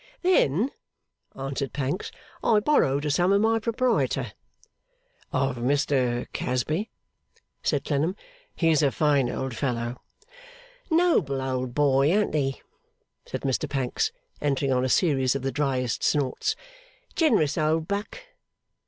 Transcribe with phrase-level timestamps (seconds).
[0.23, 0.71] 'Then,'
[1.35, 2.11] answered Pancks,
[2.43, 4.31] 'I borrowed a sum of my proprietor.'
[5.31, 6.89] 'Of Mr Casby?'
[7.61, 8.15] said Clennam.
[8.55, 10.01] 'He's a fine old fellow.'
[10.89, 12.63] 'Noble old boy; an't he?'
[13.27, 14.11] said Mr Pancks,
[14.41, 16.55] entering on a series of the dryest snorts.
[17.13, 18.17] 'Generous old buck.